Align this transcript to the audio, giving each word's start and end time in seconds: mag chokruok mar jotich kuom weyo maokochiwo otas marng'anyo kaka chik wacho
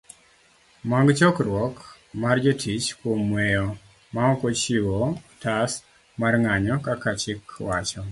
mag 0.91 1.07
chokruok 1.19 1.75
mar 2.21 2.37
jotich 2.43 2.87
kuom 2.99 3.21
weyo 3.35 3.65
maokochiwo 4.15 4.97
otas 5.31 5.71
marng'anyo 6.19 6.75
kaka 6.85 7.11
chik 7.21 7.43
wacho 7.67 8.01